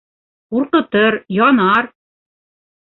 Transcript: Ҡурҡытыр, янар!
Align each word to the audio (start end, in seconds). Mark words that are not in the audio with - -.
Ҡурҡытыр, 0.55 1.19
янар! 1.37 1.93